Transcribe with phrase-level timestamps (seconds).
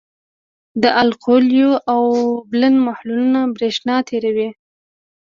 [0.81, 4.49] د القلیو اوبلن محلولونه برېښنا تیروي.